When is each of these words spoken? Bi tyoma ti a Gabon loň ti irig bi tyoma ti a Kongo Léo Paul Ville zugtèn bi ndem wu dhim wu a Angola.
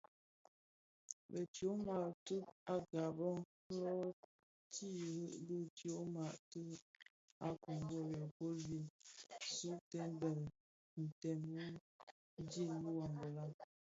Bi 1.31 1.41
tyoma 1.55 1.97
ti 2.25 2.37
a 2.73 2.75
Gabon 2.91 3.39
loň 3.83 4.01
ti 4.73 4.87
irig 5.03 5.37
bi 5.47 5.59
tyoma 5.77 6.25
ti 6.51 6.63
a 7.45 7.47
Kongo 7.63 7.97
Léo 8.11 8.27
Paul 8.37 8.55
Ville 8.67 8.91
zugtèn 9.57 10.09
bi 10.19 10.29
ndem 11.05 11.43
wu 11.55 11.69
dhim 12.51 12.71
wu 12.83 12.91
a 13.03 13.05
Angola. 13.07 13.43